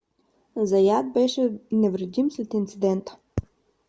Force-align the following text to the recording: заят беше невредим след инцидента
заят 0.55 1.11
беше 1.13 1.53
невредим 1.71 2.31
след 2.31 2.53
инцидента 2.53 3.17